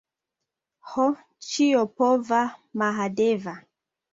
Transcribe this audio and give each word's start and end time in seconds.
Ho, 0.93 1.05
ĉiopova 1.49 2.41
Mahadeva! 2.85 3.59